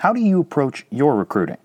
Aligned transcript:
How 0.00 0.12
do 0.12 0.20
you 0.20 0.40
approach 0.40 0.86
your 0.90 1.16
recruiting? 1.16 1.58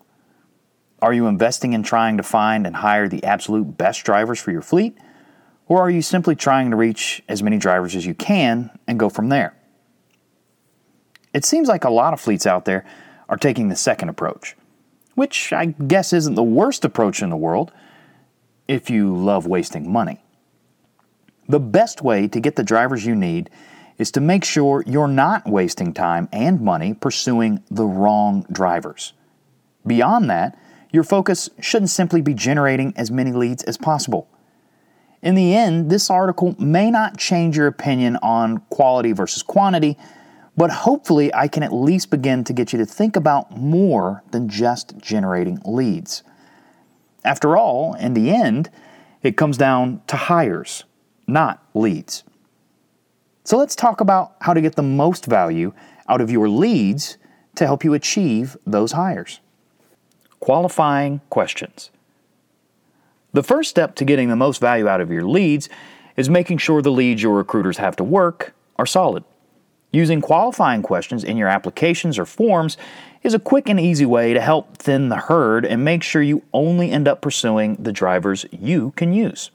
Are 1.02 1.14
you 1.14 1.28
investing 1.28 1.74
in 1.74 1.84
trying 1.84 2.18
to 2.18 2.24
find 2.24 2.66
and 2.66 2.76
hire 2.76 3.08
the 3.08 3.24
absolute 3.24 3.78
best 3.78 4.04
drivers 4.04 4.40
for 4.40 4.52
your 4.52 4.62
fleet? 4.62 4.98
Or 5.68 5.82
are 5.82 5.90
you 5.90 6.02
simply 6.02 6.36
trying 6.36 6.72
to 6.72 6.78
reach 6.78 7.22
as 7.28 7.44
many 7.44 7.58
drivers 7.58 7.96
as 7.96 8.06
you 8.06 8.14
can 8.14 8.72
and 8.88 9.00
go 9.00 9.10
from 9.10 9.30
there? 9.30 9.56
It 11.34 11.46
seems 11.46 11.68
like 11.68 11.84
a 11.84 11.90
lot 11.90 12.14
of 12.14 12.22
fleets 12.22 12.46
out 12.46 12.66
there 12.66 12.86
are 13.30 13.38
taking 13.38 13.70
the 13.70 13.76
second 13.76 14.10
approach, 14.10 14.56
which 15.16 15.52
I 15.54 15.66
guess 15.66 16.14
isn't 16.14 16.36
the 16.36 16.44
worst 16.44 16.86
approach 16.86 17.22
in 17.22 17.30
the 17.30 17.38
world 17.38 17.72
if 18.68 18.90
you 18.90 19.16
love 19.16 19.46
wasting 19.46 19.92
money. 19.92 20.24
The 21.48 21.60
best 21.60 22.02
way 22.02 22.28
to 22.28 22.40
get 22.40 22.56
the 22.56 22.64
drivers 22.64 23.06
you 23.06 23.16
need 23.16 23.50
is 23.98 24.12
to 24.12 24.22
make 24.22 24.44
sure 24.44 24.84
you're 24.86 25.08
not 25.08 25.48
wasting 25.48 25.94
time 25.94 26.28
and 26.32 26.62
money 26.62 26.94
pursuing 26.94 27.64
the 27.70 27.86
wrong 27.86 28.46
drivers. 28.52 29.14
Beyond 29.86 30.30
that, 30.30 30.58
your 30.92 31.04
focus 31.04 31.50
shouldn't 31.60 31.90
simply 31.90 32.22
be 32.22 32.34
generating 32.34 32.94
as 32.96 33.12
many 33.12 33.32
leads 33.32 33.64
as 33.64 33.78
possible. 33.78 34.30
In 35.22 35.36
the 35.36 35.56
end, 35.56 35.90
this 35.90 36.10
article 36.10 36.56
may 36.60 36.92
not 36.92 37.18
change 37.18 37.56
your 37.58 37.68
opinion 37.68 38.18
on 38.22 38.60
quality 38.70 39.14
versus 39.14 39.42
quantity, 39.42 39.98
but 40.56 40.70
hopefully 40.70 41.34
I 41.34 41.48
can 41.48 41.64
at 41.64 41.74
least 41.74 42.10
begin 42.10 42.44
to 42.44 42.54
get 42.54 42.74
you 42.74 42.80
to 42.80 42.86
think 42.86 43.16
about 43.16 43.58
more 43.58 44.24
than 44.32 44.50
just 44.50 44.98
generating 44.98 45.60
leads. 45.66 46.24
After 47.24 47.58
all, 47.58 47.94
in 47.96 48.14
the 48.14 48.30
end, 48.30 48.70
it 49.24 49.38
comes 49.38 49.58
down 49.58 50.02
to 50.08 50.16
hires, 50.16 50.84
not 51.26 51.66
leads. 51.74 52.24
So 53.44 53.58
let's 53.58 53.76
talk 53.76 54.00
about 54.00 54.36
how 54.42 54.54
to 54.54 54.62
get 54.62 54.76
the 54.76 54.84
most 54.84 55.26
value 55.26 55.74
out 56.08 56.22
of 56.22 56.32
your 56.32 56.48
leads 56.48 57.18
to 57.56 57.66
help 57.66 57.84
you 57.84 57.94
achieve 57.94 58.58
those 58.66 58.94
hires. 58.94 59.42
Qualifying 60.40 61.22
questions. 61.30 61.90
The 63.34 63.44
first 63.44 63.70
step 63.70 63.96
to 63.96 64.06
getting 64.06 64.30
the 64.30 64.36
most 64.36 64.62
value 64.62 64.88
out 64.88 65.02
of 65.02 65.12
your 65.12 65.24
leads 65.24 65.68
is 66.16 66.30
making 66.30 66.60
sure 66.60 66.82
the 66.82 66.92
leads 66.92 67.24
your 67.24 67.36
recruiters 67.36 67.78
have 67.78 67.96
to 67.98 68.04
work 68.04 68.54
are 68.78 68.86
solid. 68.86 69.24
Using 69.92 70.22
qualifying 70.22 70.82
questions 70.82 71.24
in 71.24 71.38
your 71.38 71.48
applications 71.48 72.18
or 72.18 72.26
forms 72.26 72.78
is 73.24 73.34
a 73.34 73.40
quick 73.40 73.70
and 73.70 73.80
easy 73.80 74.06
way 74.06 74.34
to 74.34 74.42
help 74.42 74.78
thin 74.78 75.10
the 75.10 75.18
herd 75.18 75.66
and 75.66 75.84
make 75.84 76.04
sure 76.04 76.22
you 76.22 76.44
only 76.54 76.92
end 76.92 77.08
up 77.08 77.22
pursuing 77.22 77.76
the 77.76 77.92
drivers 77.92 78.46
you 78.52 78.92
can 78.96 79.14
use. 79.14 79.52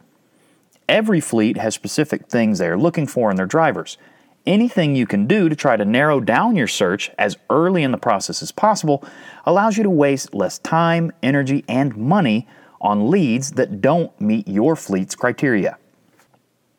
Every 0.88 1.20
fleet 1.20 1.58
has 1.58 1.74
specific 1.74 2.28
things 2.28 2.58
they 2.58 2.66
are 2.66 2.78
looking 2.78 3.06
for 3.06 3.30
in 3.30 3.36
their 3.36 3.46
drivers. 3.46 3.98
Anything 4.46 4.96
you 4.96 5.06
can 5.06 5.26
do 5.26 5.50
to 5.50 5.54
try 5.54 5.76
to 5.76 5.84
narrow 5.84 6.20
down 6.20 6.56
your 6.56 6.66
search 6.66 7.10
as 7.18 7.36
early 7.50 7.82
in 7.82 7.90
the 7.90 7.98
process 7.98 8.42
as 8.42 8.50
possible 8.50 9.04
allows 9.44 9.76
you 9.76 9.82
to 9.82 9.90
waste 9.90 10.32
less 10.32 10.58
time, 10.58 11.12
energy, 11.22 11.62
and 11.68 11.94
money 11.94 12.48
on 12.80 13.10
leads 13.10 13.52
that 13.52 13.82
don't 13.82 14.18
meet 14.18 14.48
your 14.48 14.74
fleet's 14.74 15.14
criteria. 15.14 15.76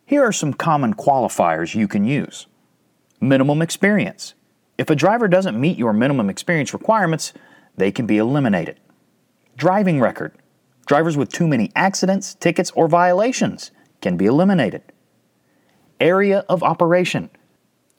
Here 0.08 0.24
are 0.24 0.32
some 0.32 0.54
common 0.54 0.96
qualifiers 0.96 1.76
you 1.76 1.88
can 1.88 2.04
use 2.04 2.48
minimum 3.22 3.62
experience. 3.62 4.34
If 4.78 4.90
a 4.90 4.96
driver 4.96 5.28
doesn't 5.28 5.60
meet 5.60 5.78
your 5.78 5.94
minimum 5.94 6.30
experience 6.30 6.74
requirements, 6.74 7.34
they 7.76 7.92
can 7.92 8.08
be 8.08 8.18
eliminated. 8.18 8.80
Driving 9.58 10.00
record. 10.00 10.34
Drivers 10.88 11.18
with 11.18 11.32
too 11.32 11.48
many 11.48 11.70
accidents, 11.76 12.34
tickets, 12.34 12.72
or 12.72 12.88
violations 12.88 13.72
can 14.02 14.18
be 14.18 14.26
eliminated. 14.26 14.82
Area 16.00 16.46
of 16.50 16.64
operation. 16.64 17.30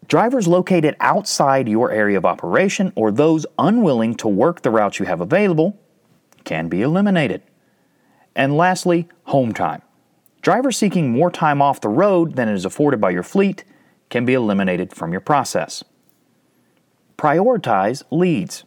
Drivers 0.07 0.49
located 0.49 0.97
outside 1.01 1.69
your 1.69 1.91
area 1.93 2.19
of 2.19 2.25
operation 2.25 2.93
or 2.97 3.11
those 3.11 3.47
unwilling 3.59 4.15
to 4.17 4.29
work 4.29 4.63
the 4.63 4.71
routes 4.71 4.99
you 4.99 5.07
have 5.07 5.21
available 5.21 5.79
can 6.45 6.69
be 6.69 6.83
eliminated. 6.83 7.43
And 8.35 8.57
lastly, 8.57 9.09
home 9.25 9.53
time. 9.53 9.83
Drivers 10.43 10.77
seeking 10.77 11.11
more 11.11 11.31
time 11.31 11.61
off 11.61 11.81
the 11.81 11.89
road 11.89 12.37
than 12.37 12.49
is 12.49 12.65
afforded 12.65 13.01
by 13.01 13.11
your 13.11 13.23
fleet 13.23 13.65
can 14.09 14.25
be 14.25 14.35
eliminated 14.35 14.93
from 14.95 15.13
your 15.13 15.21
process. 15.21 15.85
Prioritize 17.19 18.03
leads. 18.11 18.65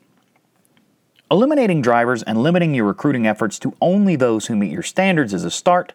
Eliminating 1.31 1.81
drivers 1.81 2.22
and 2.22 2.44
limiting 2.44 2.75
your 2.75 2.85
recruiting 2.85 3.25
efforts 3.25 3.58
to 3.59 3.75
only 3.81 4.16
those 4.16 4.46
who 4.46 4.56
meet 4.56 4.72
your 4.72 4.84
standards 4.84 5.34
is 5.34 5.44
a 5.44 5.50
start, 5.50 5.91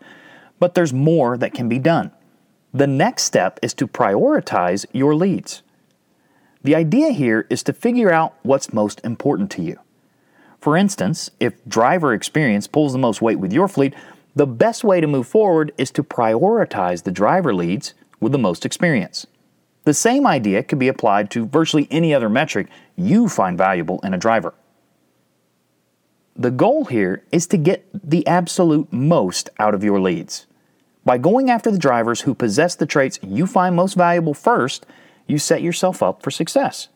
but 0.59 0.75
there's 0.75 0.93
more 0.93 1.37
that 1.37 1.55
can 1.55 1.69
be 1.69 1.79
done. 1.79 2.11
The 2.73 2.87
next 2.87 3.25
step 3.25 3.59
is 3.63 3.75
to 3.75 3.87
prioritize 3.87 4.87
your 4.93 5.15
leads. 5.15 5.63
The 6.63 6.75
idea 6.75 7.11
here 7.11 7.47
is 7.49 7.63
to 7.65 7.73
figure 7.73 8.13
out 8.13 8.35
what's 8.43 8.73
most 8.73 9.01
important 9.05 9.51
to 9.53 9.63
you. 9.63 9.79
For 10.61 10.77
instance, 10.77 11.31
if 11.39 11.65
driver 11.67 12.13
experience 12.13 12.67
pulls 12.67 12.93
the 12.93 12.99
most 12.99 13.23
weight 13.23 13.39
with 13.39 13.53
your 13.53 13.69
fleet, 13.69 13.95
the 14.35 14.47
best 14.47 14.85
way 14.85 15.01
to 15.01 15.07
move 15.07 15.27
forward 15.27 15.73
is 15.79 15.91
to 15.93 16.03
prioritize 16.03 17.05
the 17.05 17.13
driver 17.13 17.55
leads 17.55 17.95
with 18.21 18.33
the 18.33 18.39
most 18.39 18.67
experience. 18.67 19.27
The 19.85 19.95
same 19.95 20.27
idea 20.27 20.63
can 20.63 20.79
be 20.79 20.89
applied 20.89 21.31
to 21.31 21.47
virtually 21.47 21.89
any 21.91 22.13
other 22.13 22.29
metric 22.29 22.67
you 22.97 23.29
find 23.29 23.57
valuable 23.57 24.01
in 24.03 24.13
a 24.13 24.19
driver. 24.19 24.53
The 26.37 26.51
goal 26.51 26.85
here 26.85 27.25
is 27.33 27.47
to 27.49 27.57
get 27.57 27.89
the 27.93 28.27
absolute 28.27 28.93
most 28.93 29.51
out 29.59 29.75
of 29.75 29.83
your 29.83 30.01
leads. 30.01 30.47
By 31.05 31.19
going 31.19 31.51
after 31.51 31.71
the 31.71 31.79
drivers 31.79 32.23
who 32.23 32.35
possess 32.35 32.75
the 32.75 32.87
traits 32.87 33.19
you 33.23 33.47
find 33.47 33.75
most 33.75 33.95
valuable 33.95 34.35
first, 34.35 34.87
you 35.27 35.39
set 35.39 35.63
yourself 35.63 36.03
up 36.03 36.23
for 36.23 36.31
success. 36.31 36.89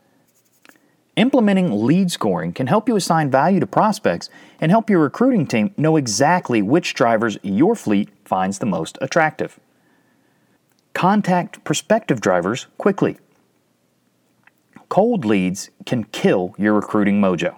Implementing 1.16 1.84
lead 1.84 2.10
scoring 2.10 2.52
can 2.52 2.66
help 2.66 2.88
you 2.88 2.96
assign 2.96 3.30
value 3.30 3.60
to 3.60 3.66
prospects 3.66 4.30
and 4.60 4.70
help 4.70 4.88
your 4.88 5.00
recruiting 5.00 5.46
team 5.46 5.74
know 5.76 5.96
exactly 5.96 6.62
which 6.62 6.94
drivers 6.94 7.36
your 7.42 7.74
fleet 7.74 8.08
finds 8.24 8.58
the 8.58 8.66
most 8.66 8.96
attractive. 9.02 9.60
Contact 10.94 11.62
prospective 11.64 12.20
drivers 12.20 12.66
quickly. 12.78 13.18
Cold 14.88 15.24
leads 15.24 15.70
can 15.84 16.04
kill 16.04 16.54
your 16.58 16.74
recruiting 16.74 17.20
mojo. 17.20 17.56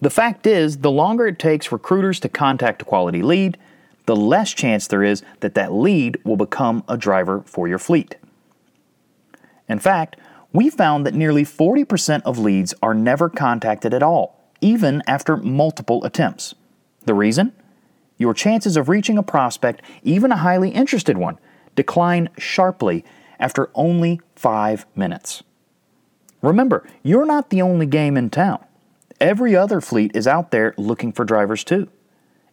The 0.00 0.10
fact 0.10 0.46
is, 0.46 0.78
the 0.78 0.90
longer 0.90 1.26
it 1.26 1.38
takes 1.38 1.72
recruiters 1.72 2.20
to 2.20 2.28
contact 2.28 2.82
a 2.82 2.84
quality 2.84 3.22
lead, 3.22 3.56
the 4.06 4.16
less 4.16 4.52
chance 4.52 4.86
there 4.86 5.02
is 5.02 5.22
that 5.40 5.54
that 5.54 5.72
lead 5.72 6.18
will 6.24 6.36
become 6.36 6.82
a 6.88 6.96
driver 6.96 7.42
for 7.44 7.68
your 7.68 7.78
fleet. 7.78 8.16
In 9.68 9.78
fact, 9.78 10.16
we 10.52 10.70
found 10.70 11.04
that 11.04 11.14
nearly 11.14 11.44
40% 11.44 12.22
of 12.22 12.38
leads 12.38 12.72
are 12.82 12.94
never 12.94 13.28
contacted 13.28 13.92
at 13.92 14.02
all, 14.02 14.40
even 14.60 15.02
after 15.06 15.36
multiple 15.36 16.04
attempts. 16.04 16.54
The 17.04 17.14
reason? 17.14 17.52
Your 18.16 18.32
chances 18.32 18.76
of 18.76 18.88
reaching 18.88 19.18
a 19.18 19.22
prospect, 19.22 19.82
even 20.02 20.32
a 20.32 20.36
highly 20.36 20.70
interested 20.70 21.18
one, 21.18 21.38
decline 21.74 22.30
sharply 22.38 23.04
after 23.38 23.70
only 23.74 24.20
five 24.34 24.86
minutes. 24.94 25.42
Remember, 26.40 26.86
you're 27.02 27.26
not 27.26 27.50
the 27.50 27.60
only 27.60 27.86
game 27.86 28.16
in 28.16 28.30
town. 28.30 28.64
Every 29.20 29.56
other 29.56 29.80
fleet 29.80 30.12
is 30.14 30.26
out 30.26 30.50
there 30.50 30.74
looking 30.76 31.12
for 31.12 31.24
drivers 31.24 31.64
too. 31.64 31.88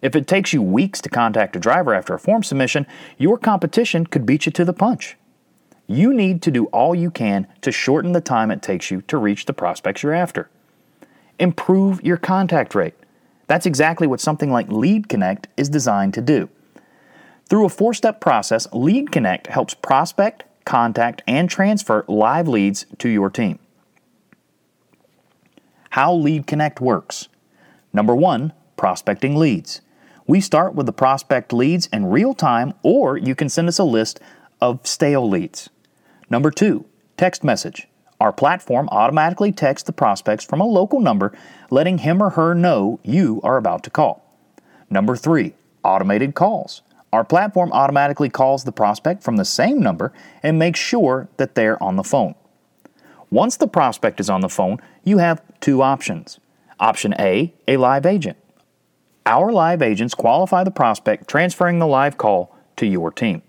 If 0.03 0.17
it 0.17 0.27
takes 0.27 0.51
you 0.51 0.61
weeks 0.61 0.99
to 1.01 1.09
contact 1.09 1.55
a 1.55 1.59
driver 1.59 1.93
after 1.93 2.13
a 2.13 2.19
form 2.19 2.43
submission, 2.43 2.85
your 3.17 3.37
competition 3.37 4.05
could 4.05 4.25
beat 4.25 4.45
you 4.45 4.51
to 4.51 4.65
the 4.65 4.73
punch. 4.73 5.15
You 5.87 6.13
need 6.13 6.41
to 6.41 6.51
do 6.51 6.65
all 6.65 6.93
you 6.93 7.09
can 7.09 7.47
to 7.61 7.71
shorten 7.71 8.11
the 8.11 8.19
time 8.19 8.51
it 8.51 8.61
takes 8.61 8.91
you 8.91 9.01
to 9.03 9.17
reach 9.17 9.45
the 9.45 9.53
prospects 9.53 10.03
you're 10.03 10.13
after. 10.13 10.49
Improve 11.39 12.03
your 12.03 12.17
contact 12.17 12.75
rate. 12.75 12.95
That's 13.47 13.65
exactly 13.65 14.05
what 14.05 14.19
something 14.19 14.51
like 14.51 14.67
Lead 14.67 15.07
Connect 15.07 15.47
is 15.55 15.69
designed 15.69 16.13
to 16.15 16.21
do. 16.21 16.49
Through 17.47 17.65
a 17.65 17.69
four 17.69 17.93
step 17.93 18.19
process, 18.19 18.67
Lead 18.73 19.09
Connect 19.09 19.47
helps 19.47 19.73
prospect, 19.73 20.43
contact, 20.65 21.21
and 21.27 21.49
transfer 21.49 22.03
live 22.09 22.49
leads 22.49 22.85
to 22.97 23.07
your 23.07 23.29
team. 23.29 23.57
How 25.91 26.13
Lead 26.13 26.45
Connect 26.45 26.81
works. 26.81 27.29
Number 27.93 28.15
one, 28.15 28.51
prospecting 28.75 29.37
leads. 29.37 29.79
We 30.25 30.39
start 30.39 30.73
with 30.73 30.85
the 30.85 30.93
prospect 30.93 31.51
leads 31.51 31.87
in 31.87 32.05
real 32.05 32.33
time, 32.33 32.73
or 32.81 33.17
you 33.17 33.35
can 33.35 33.49
send 33.49 33.67
us 33.67 33.79
a 33.79 33.83
list 33.83 34.19
of 34.61 34.85
stale 34.87 35.27
leads. 35.29 35.69
Number 36.29 36.49
two, 36.49 36.85
text 37.17 37.43
message. 37.43 37.87
Our 38.21 38.31
platform 38.31 38.87
automatically 38.89 39.51
texts 39.51 39.85
the 39.85 39.91
prospects 39.91 40.45
from 40.45 40.61
a 40.61 40.65
local 40.65 41.01
number, 41.01 41.33
letting 41.69 41.99
him 41.99 42.23
or 42.23 42.31
her 42.31 42.55
know 42.55 43.01
you 43.03 43.41
are 43.43 43.57
about 43.57 43.83
to 43.83 43.89
call. 43.89 44.23
Number 44.89 45.17
three, 45.17 45.55
automated 45.83 46.35
calls. 46.35 46.83
Our 47.11 47.25
platform 47.25 47.73
automatically 47.73 48.29
calls 48.29 48.63
the 48.63 48.71
prospect 48.71 49.23
from 49.23 49.35
the 49.35 49.45
same 49.45 49.81
number 49.81 50.13
and 50.41 50.57
makes 50.57 50.79
sure 50.79 51.27
that 51.35 51.55
they're 51.55 51.81
on 51.83 51.97
the 51.97 52.03
phone. 52.03 52.35
Once 53.29 53.57
the 53.57 53.67
prospect 53.67 54.21
is 54.21 54.29
on 54.29 54.41
the 54.41 54.47
phone, 54.49 54.77
you 55.03 55.17
have 55.17 55.41
two 55.59 55.81
options. 55.81 56.39
Option 56.79 57.13
A, 57.19 57.53
a 57.67 57.77
live 57.77 58.05
agent. 58.05 58.37
Our 59.25 59.53
live 59.53 59.81
agents 59.81 60.13
qualify 60.13 60.65
the 60.65 60.71
prospect, 60.71 61.29
transferring 61.29 61.79
the 61.79 61.87
live 61.87 62.17
call 62.17 62.53
to 62.75 62.85
your 62.85 63.09
team. 63.09 63.41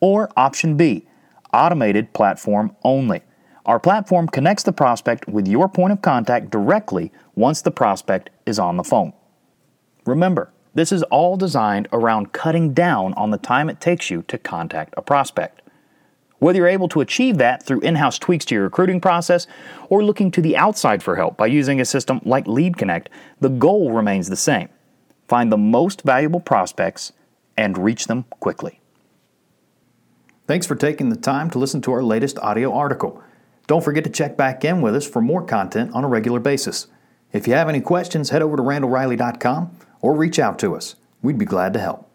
Or 0.00 0.30
option 0.38 0.76
B, 0.76 1.06
automated 1.52 2.14
platform 2.14 2.74
only. 2.82 3.20
Our 3.66 3.78
platform 3.78 4.26
connects 4.26 4.62
the 4.62 4.72
prospect 4.72 5.28
with 5.28 5.46
your 5.46 5.68
point 5.68 5.92
of 5.92 6.00
contact 6.00 6.50
directly 6.50 7.12
once 7.34 7.60
the 7.60 7.70
prospect 7.70 8.30
is 8.46 8.58
on 8.58 8.78
the 8.78 8.84
phone. 8.84 9.12
Remember, 10.06 10.50
this 10.74 10.90
is 10.90 11.02
all 11.04 11.36
designed 11.36 11.88
around 11.92 12.32
cutting 12.32 12.72
down 12.72 13.12
on 13.14 13.30
the 13.30 13.38
time 13.38 13.68
it 13.68 13.82
takes 13.82 14.10
you 14.10 14.22
to 14.22 14.38
contact 14.38 14.94
a 14.96 15.02
prospect. 15.02 15.60
Whether 16.38 16.60
you're 16.60 16.68
able 16.68 16.88
to 16.88 17.02
achieve 17.02 17.36
that 17.36 17.62
through 17.62 17.80
in 17.80 17.96
house 17.96 18.18
tweaks 18.18 18.46
to 18.46 18.54
your 18.54 18.64
recruiting 18.64 19.00
process 19.00 19.46
or 19.90 20.02
looking 20.02 20.30
to 20.30 20.40
the 20.40 20.56
outside 20.56 21.02
for 21.02 21.16
help 21.16 21.36
by 21.36 21.46
using 21.46 21.80
a 21.80 21.84
system 21.84 22.20
like 22.24 22.48
Lead 22.48 22.78
Connect, 22.78 23.10
the 23.40 23.50
goal 23.50 23.92
remains 23.92 24.28
the 24.28 24.36
same 24.36 24.70
find 25.32 25.50
the 25.50 25.56
most 25.56 26.02
valuable 26.02 26.40
prospects 26.40 27.14
and 27.56 27.78
reach 27.78 28.06
them 28.06 28.26
quickly. 28.38 28.82
Thanks 30.46 30.66
for 30.66 30.74
taking 30.74 31.08
the 31.08 31.16
time 31.16 31.48
to 31.52 31.58
listen 31.58 31.80
to 31.80 31.92
our 31.92 32.02
latest 32.02 32.38
audio 32.40 32.70
article. 32.74 33.22
Don't 33.66 33.82
forget 33.82 34.04
to 34.04 34.10
check 34.10 34.36
back 34.36 34.62
in 34.62 34.82
with 34.82 34.94
us 34.94 35.08
for 35.08 35.22
more 35.22 35.42
content 35.42 35.94
on 35.94 36.04
a 36.04 36.08
regular 36.08 36.38
basis. 36.38 36.86
If 37.32 37.48
you 37.48 37.54
have 37.54 37.70
any 37.70 37.80
questions, 37.80 38.28
head 38.28 38.42
over 38.42 38.58
to 38.58 38.62
randallreilly.com 38.62 39.74
or 40.02 40.14
reach 40.14 40.38
out 40.38 40.58
to 40.58 40.76
us. 40.76 40.96
We'd 41.22 41.38
be 41.38 41.46
glad 41.46 41.72
to 41.72 41.80
help. 41.80 42.11